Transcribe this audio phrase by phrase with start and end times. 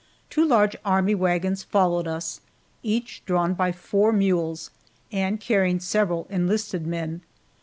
[0.31, 2.41] Two large army wagons followed us,
[2.81, 4.71] each drawn by four mules,
[5.11, 7.21] and carrying several enlisted men.